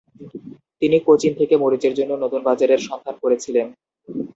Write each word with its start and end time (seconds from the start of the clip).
তিনি 0.81 0.97
কোচিন 1.07 1.31
থেকে 1.39 1.55
মরিচের 1.57 1.93
জন্য 1.99 2.11
নতুন 2.23 2.41
বাজারের 2.47 2.81
সন্ধান 2.87 3.15
করেছিলেন। 3.23 3.67